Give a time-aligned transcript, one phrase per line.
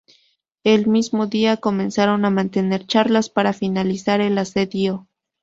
[0.63, 5.07] El mismo día comenzaron a mantener charlas para finalizar el asedio.